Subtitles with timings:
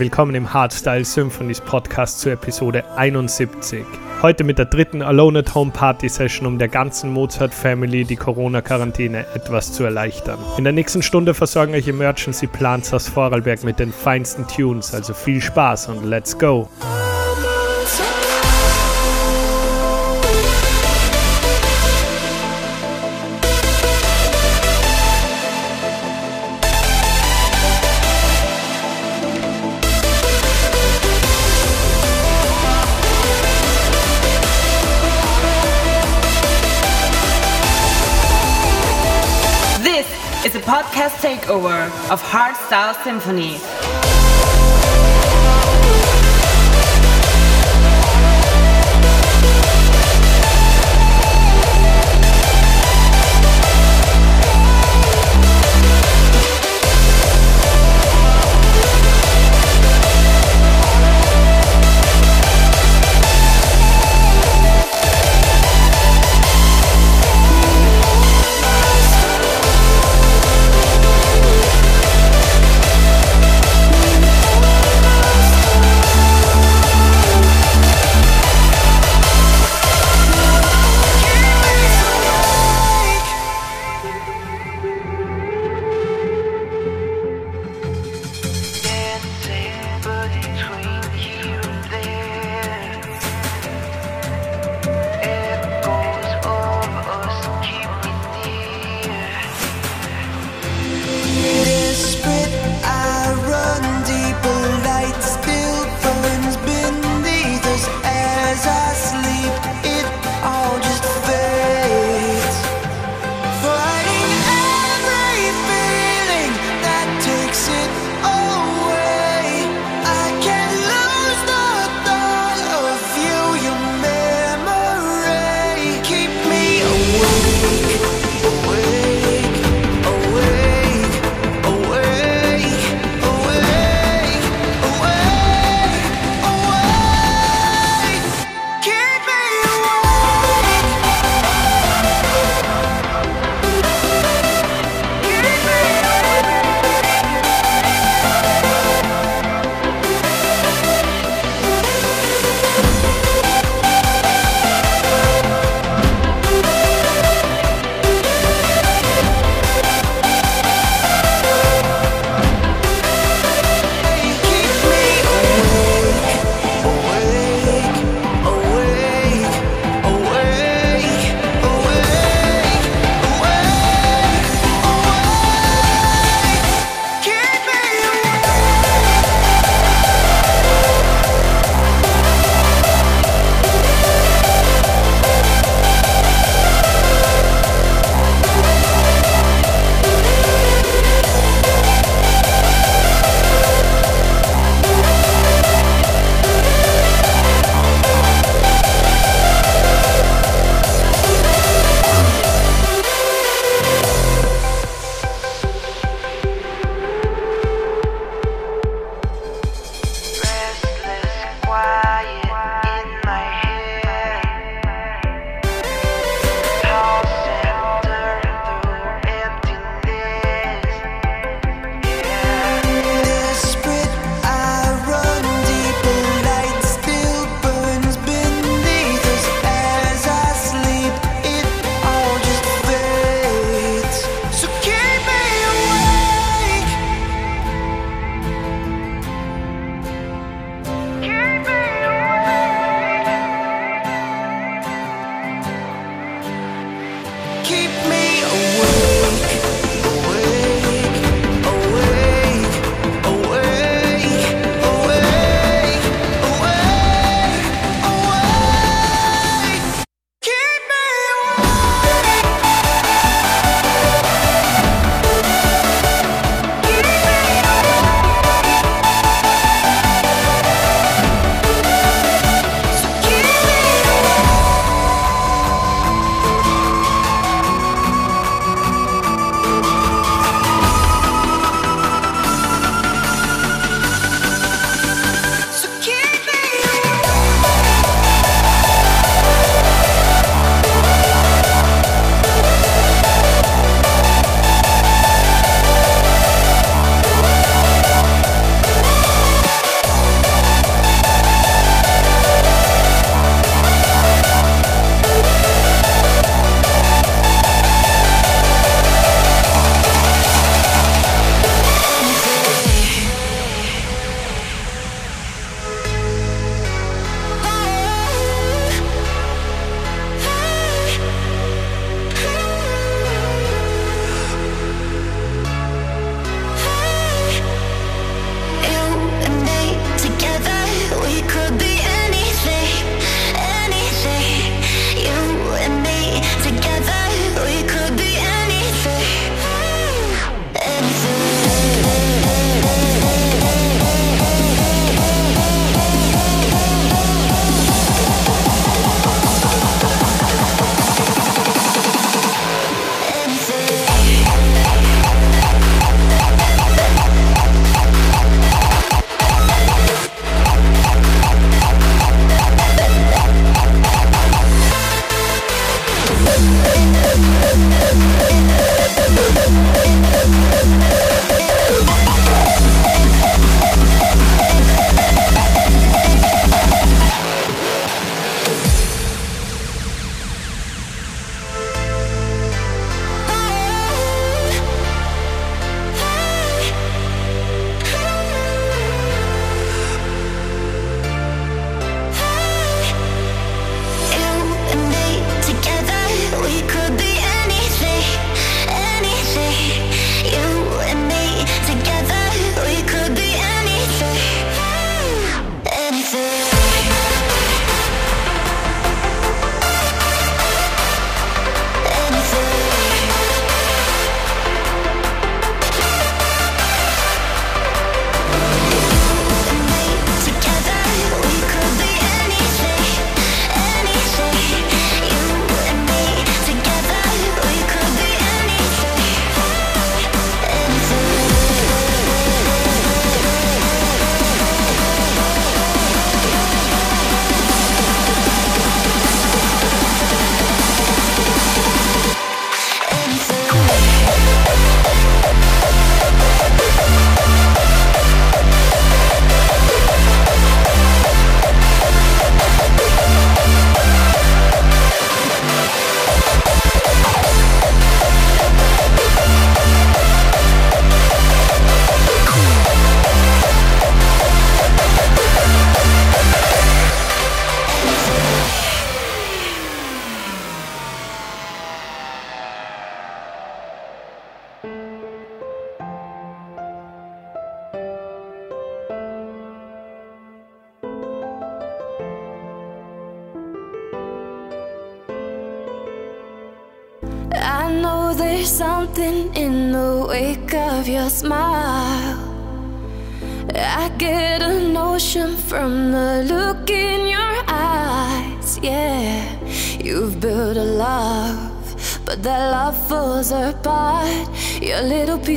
[0.00, 3.84] willkommen im Hardstyle Symphonies Podcast zur Episode 71.
[4.22, 8.16] Heute mit der dritten Alone at Home Party Session, um der ganzen Mozart Family die
[8.16, 10.38] Corona-Quarantäne etwas zu erleichtern.
[10.56, 15.12] In der nächsten Stunde versorgen euch Emergency Plans aus Vorarlberg mit den feinsten Tunes, also
[15.12, 16.70] viel Spaß und let's go!
[42.10, 43.99] Of Hardstyle Symphony.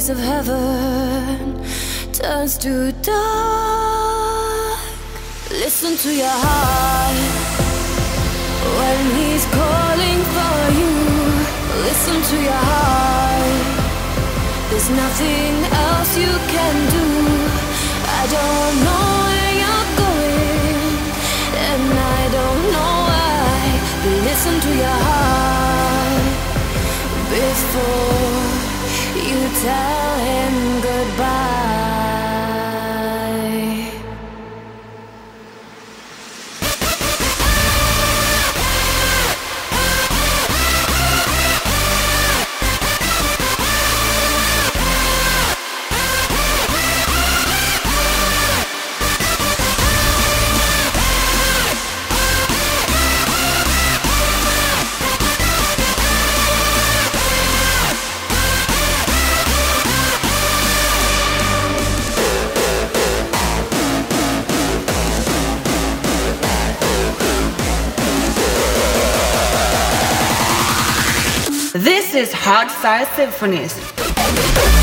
[0.09, 0.62] Of heaven
[72.53, 74.82] This is Symphonies.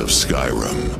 [0.00, 0.99] Of Skyrim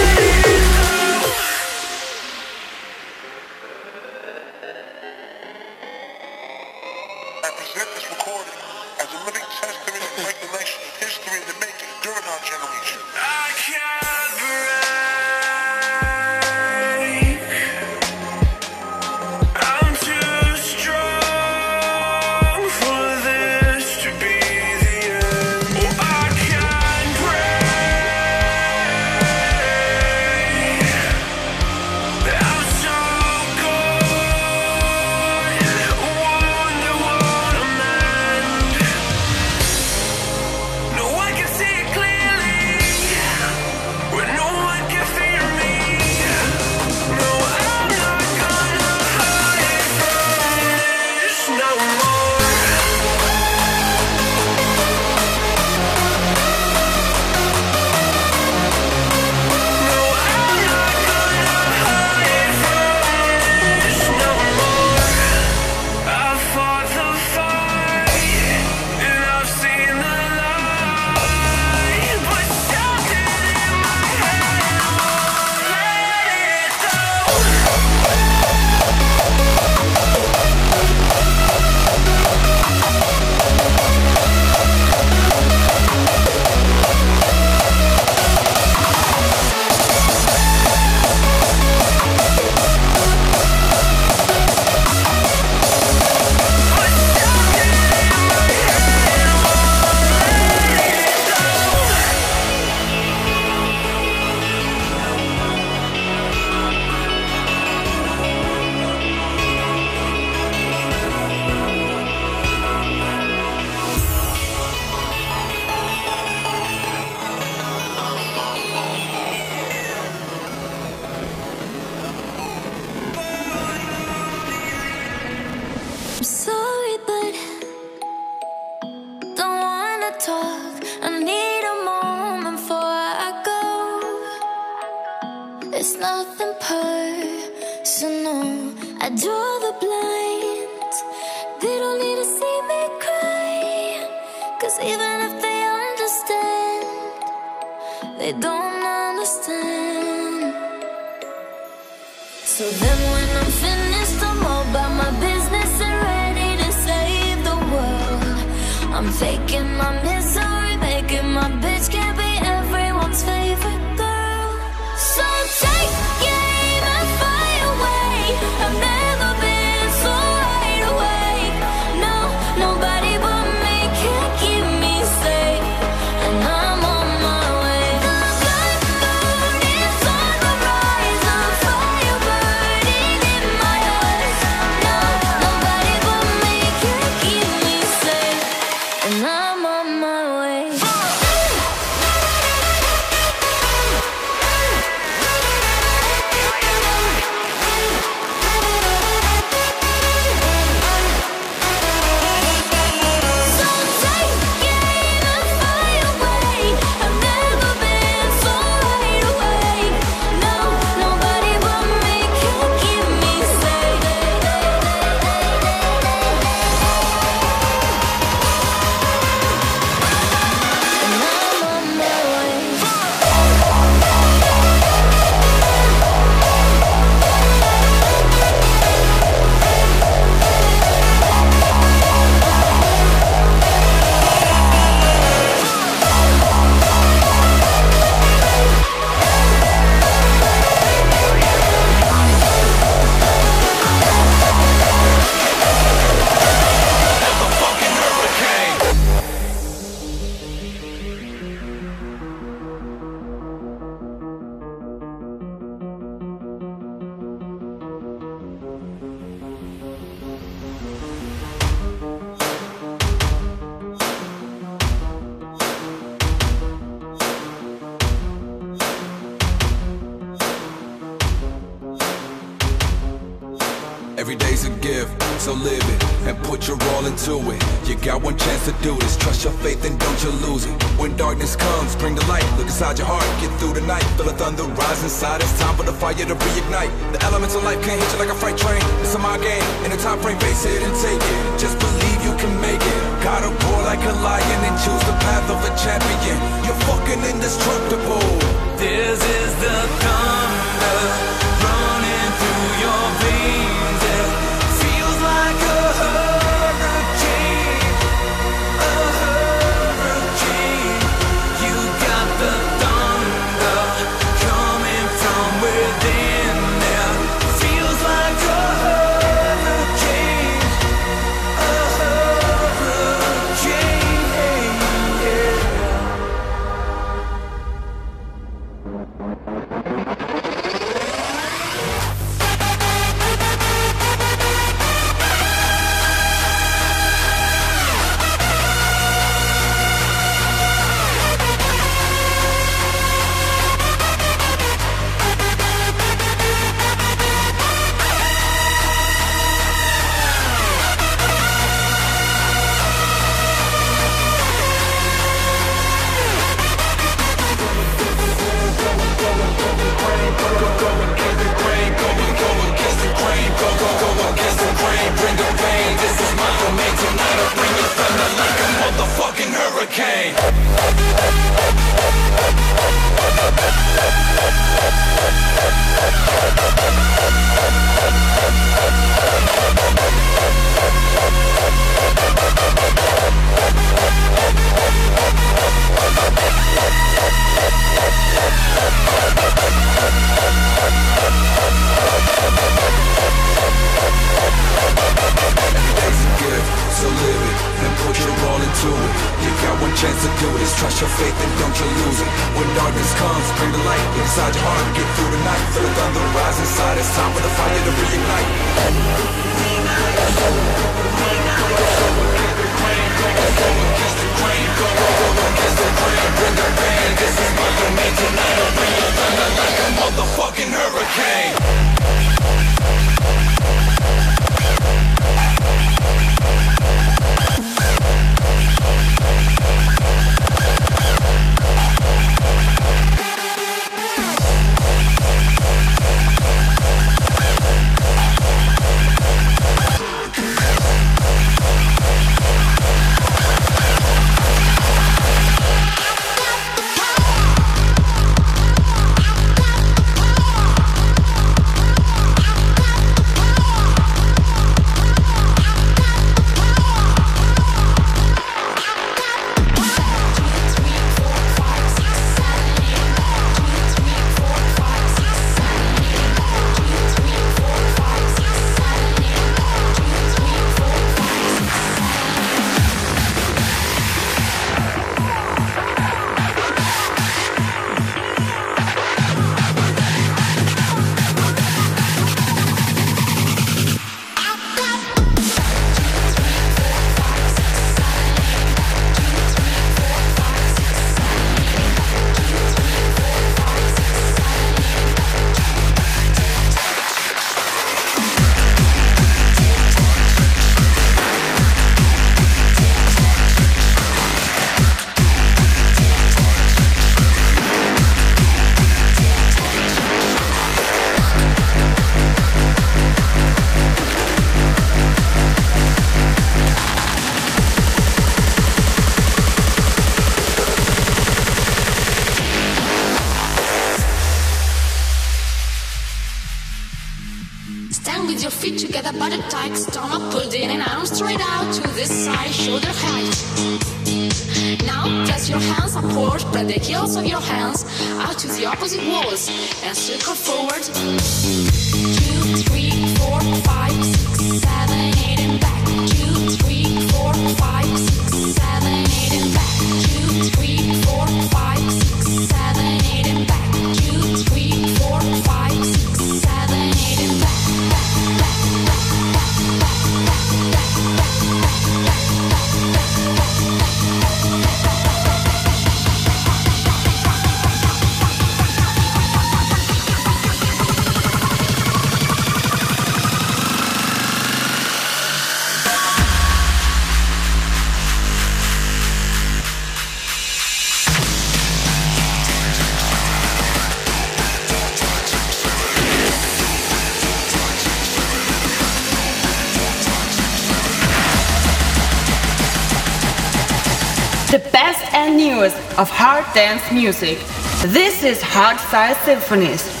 [596.53, 597.39] dance music.
[597.87, 600.00] This is Hardstyle Symphonies.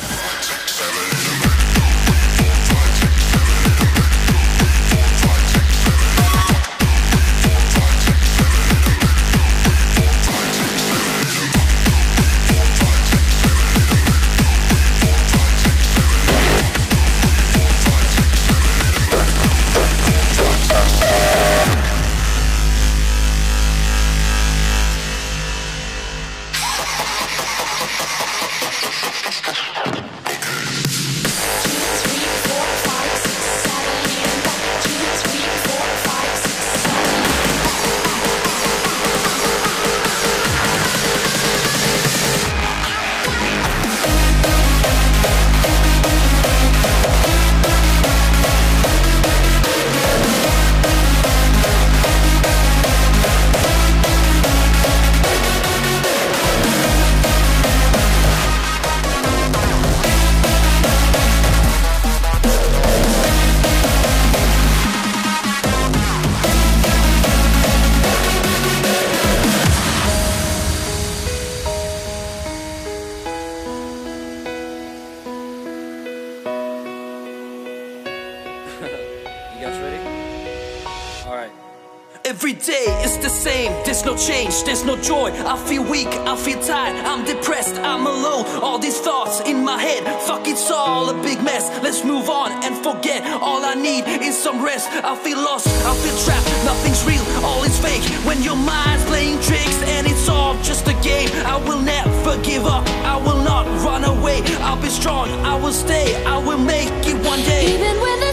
[84.11, 85.31] No change, there's no joy.
[85.45, 88.45] I feel weak, I feel tired, I'm depressed, I'm alone.
[88.61, 91.69] All these thoughts in my head, fuck it's all a big mess.
[91.81, 93.23] Let's move on and forget.
[93.41, 94.89] All I need is some rest.
[94.91, 98.03] I feel lost, I feel trapped, nothing's real, all is fake.
[98.27, 102.65] When your mind's playing tricks and it's all just a game, I will never give
[102.65, 104.41] up, I will not run away.
[104.67, 107.75] I'll be strong, I will stay, I will make it one day.
[107.75, 108.30] Even when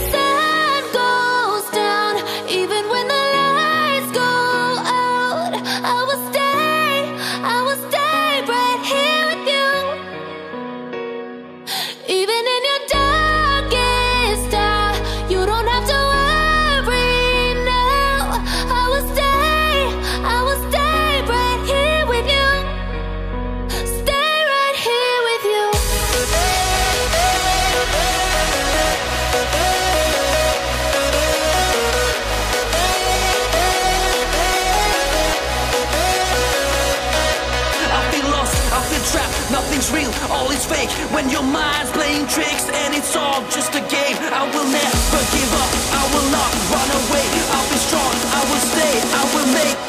[41.38, 45.70] your mind's playing tricks and it's all just a game, I will never give up,
[45.94, 47.26] I will not run away.
[47.54, 49.87] I'll be strong, I will stay, I will make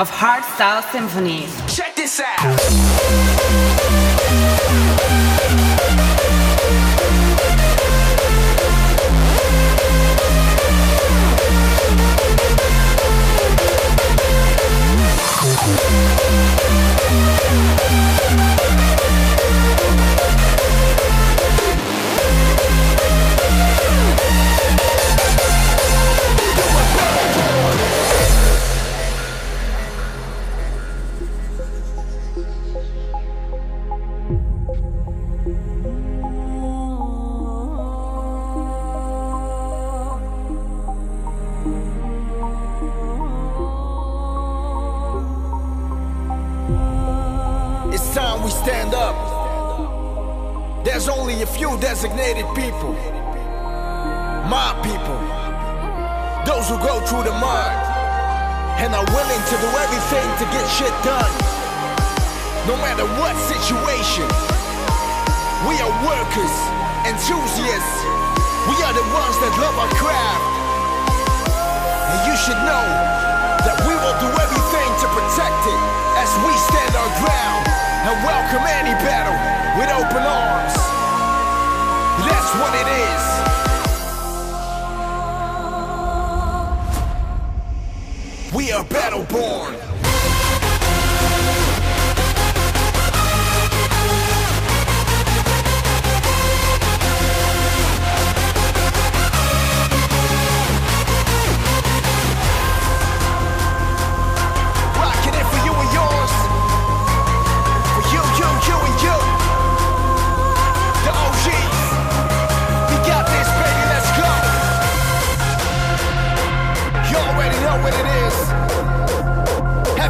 [0.00, 1.54] of hardstyle symphonies.
[78.80, 79.36] any battle
[79.78, 80.74] with open arms.
[82.24, 83.24] That's what it is.
[88.54, 89.89] We are battle born.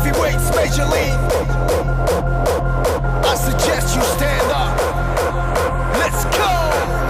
[0.01, 1.21] heavyweights major league.
[3.25, 4.73] I suggest you stand up.
[6.01, 6.53] Let's go!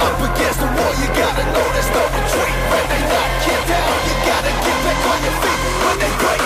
[0.06, 2.56] Up against the wall, you gotta know there's no retreat.
[2.70, 5.60] When they knock you down, you gotta get back on your feet.
[5.86, 6.39] When they break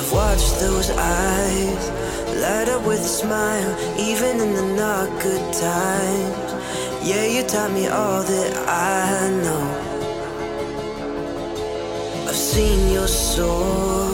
[0.00, 1.90] I've watched those eyes
[2.40, 6.50] light up with a smile, even in the not good times.
[7.06, 9.66] Yeah, you taught me all that I know.
[12.26, 14.08] I've seen your soul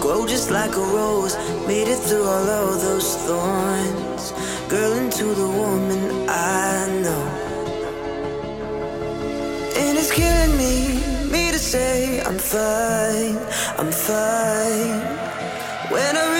[0.00, 4.32] grow just like a rose, made it through all of those thorns.
[4.68, 7.24] Girl, into the woman I know.
[9.76, 11.02] And it's killing me,
[11.32, 13.38] me to say I'm fine,
[13.76, 15.15] I'm fine.
[15.88, 16.35] When I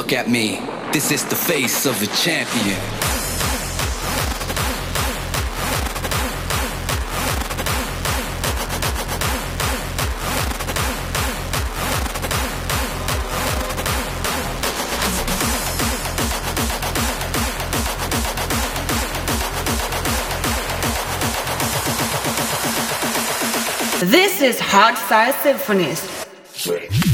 [0.00, 0.58] Look at me.
[0.94, 2.80] This is the face of a champion.
[24.10, 27.09] This is Hard Hardstyle Symphonies.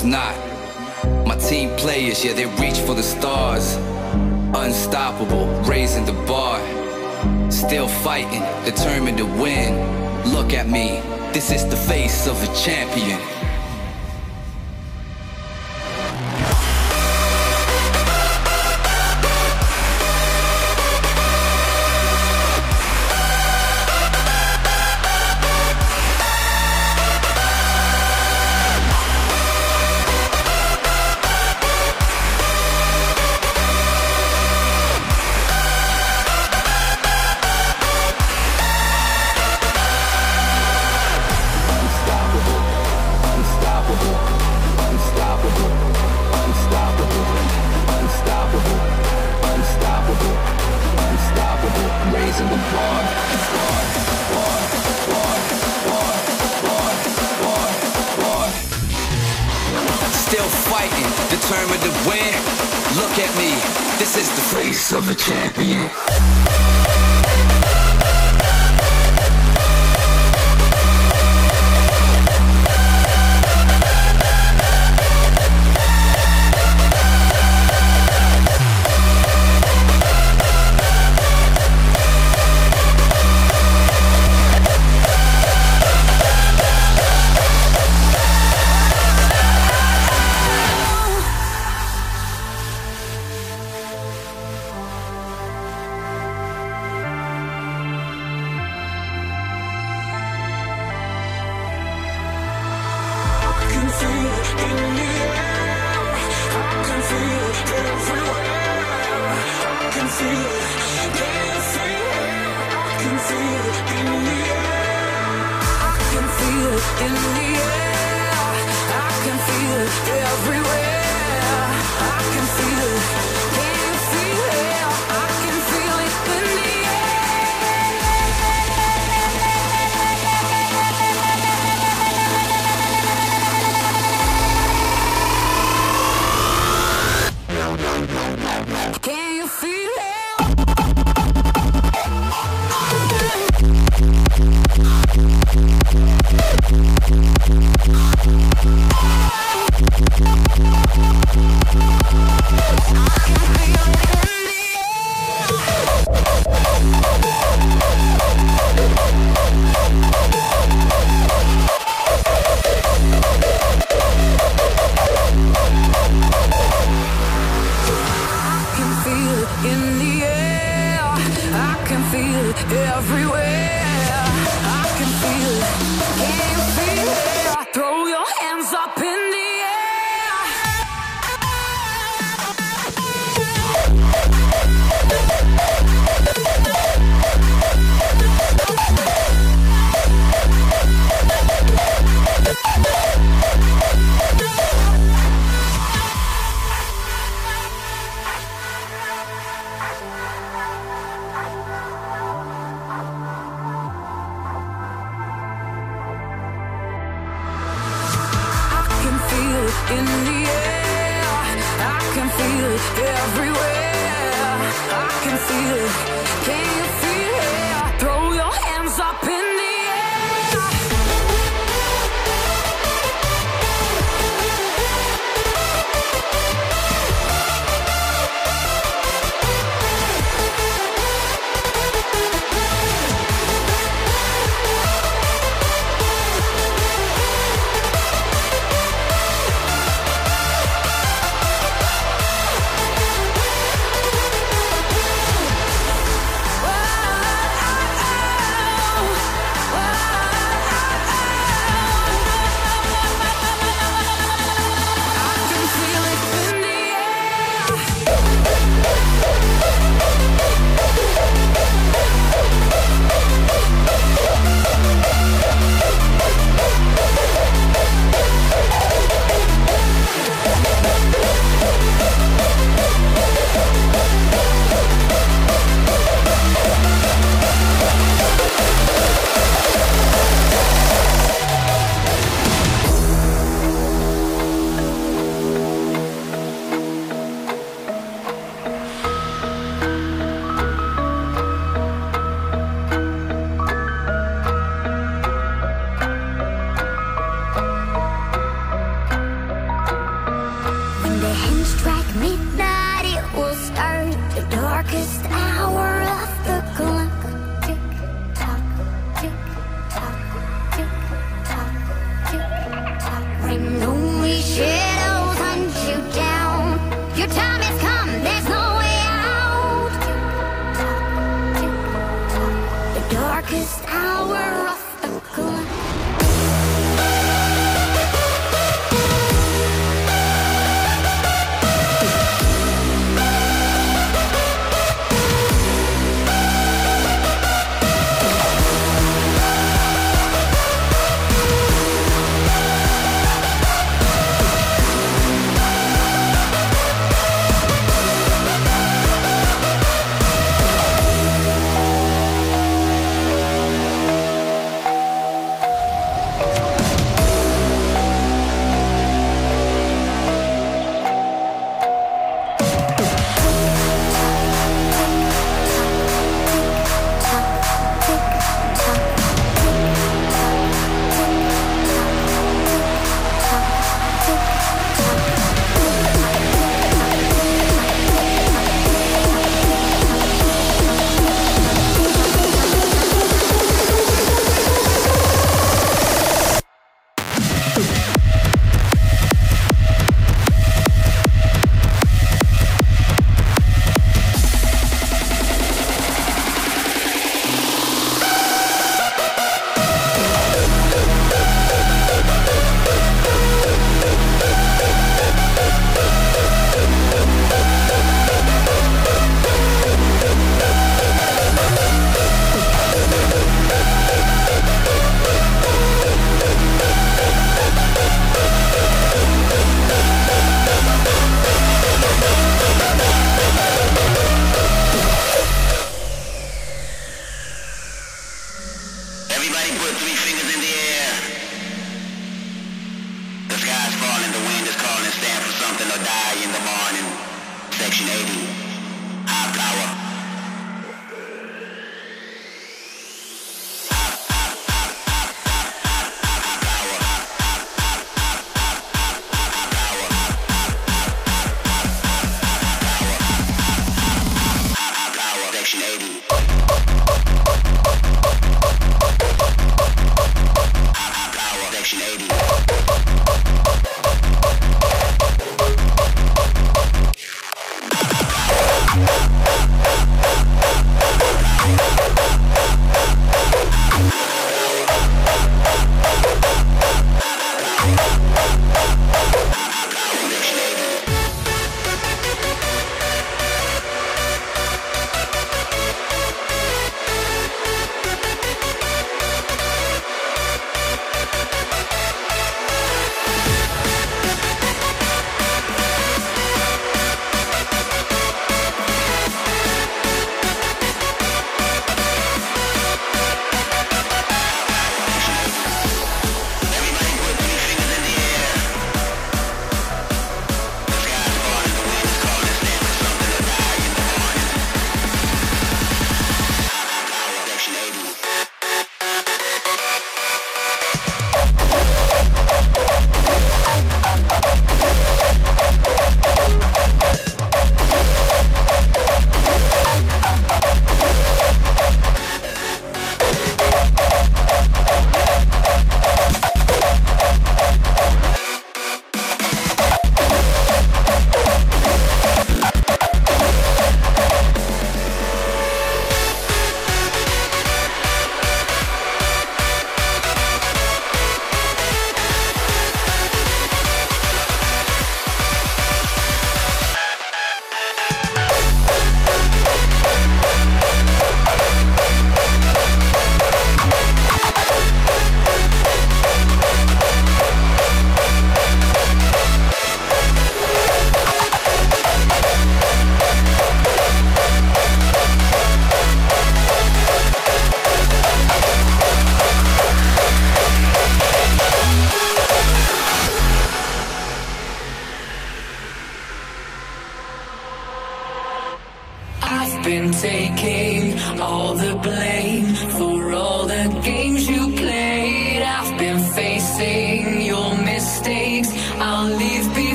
[0.00, 0.34] Is not.
[1.26, 3.74] My team players, yeah, they reach for the stars.
[4.54, 6.58] Unstoppable, raising the bar.
[7.50, 9.74] Still fighting, determined to win.
[10.32, 11.00] Look at me,
[11.32, 13.39] this is the face of a champion.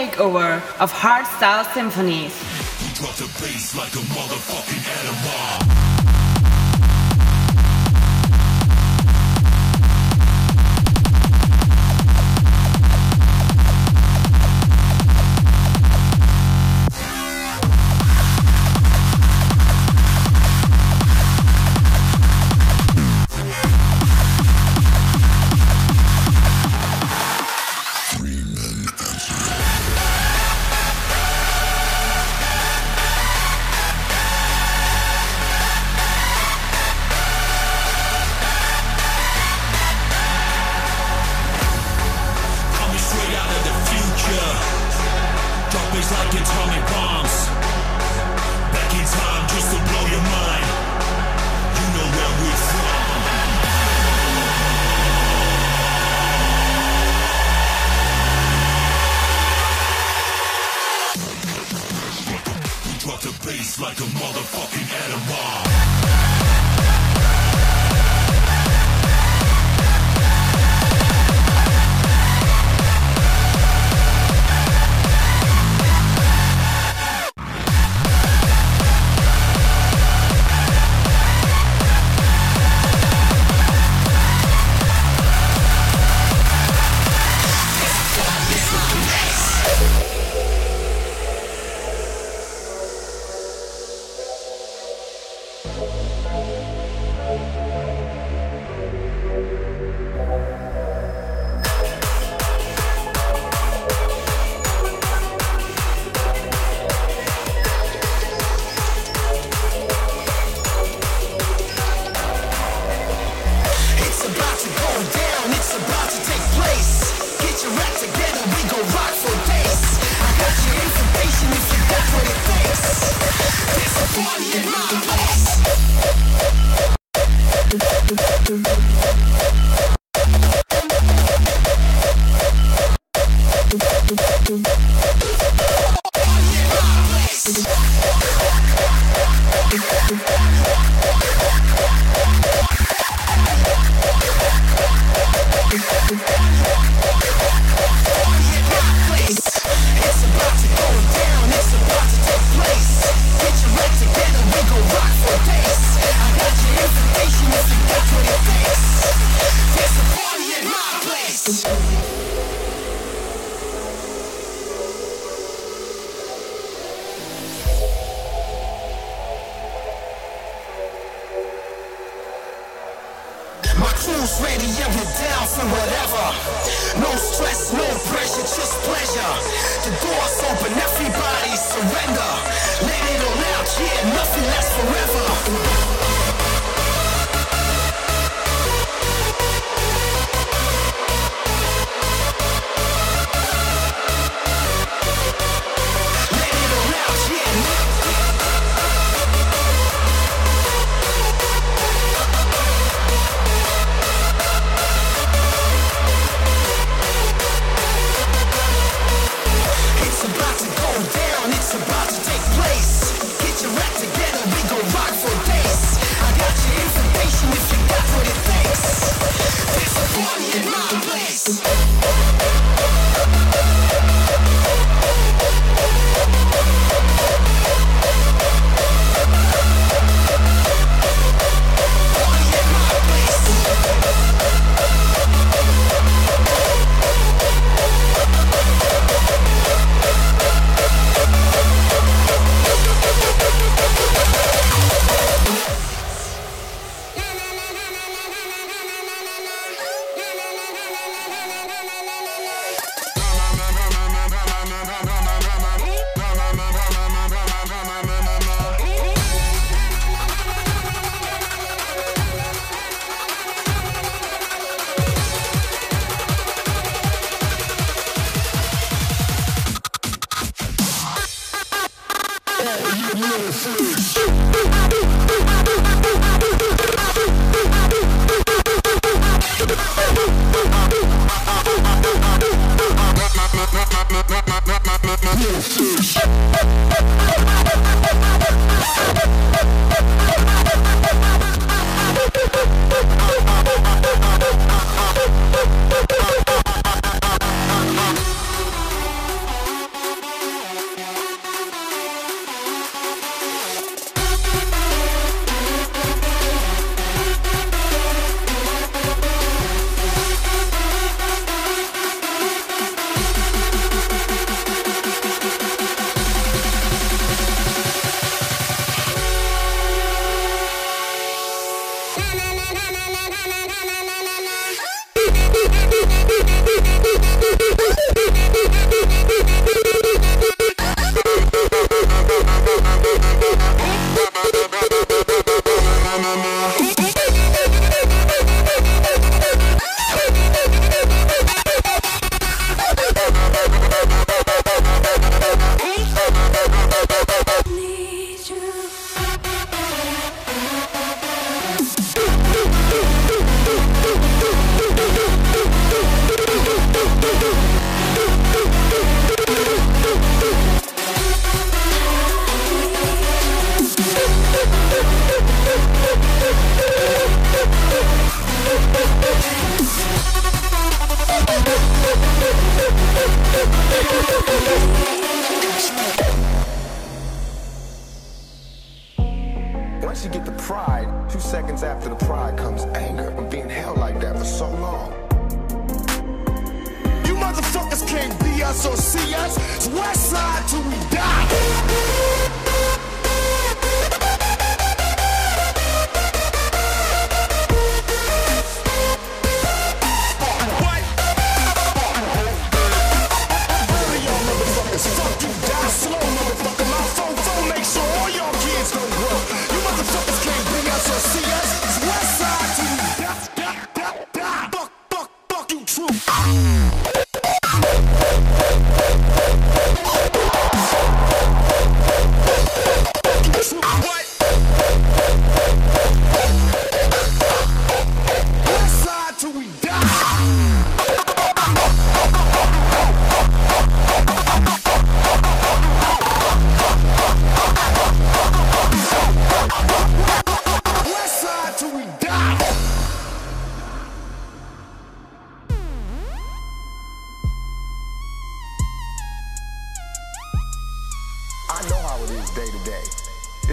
[0.00, 2.49] Takeover of Hardstyle Symphonies.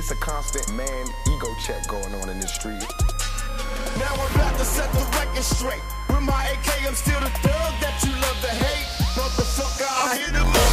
[0.10, 2.80] It's a constant man ego check going on in the street.
[4.00, 5.82] Now I'm about to set the record straight.
[6.08, 8.88] With my AK, I'm still the thug that you love to hate.
[9.20, 10.67] Motherfucker, I'm here to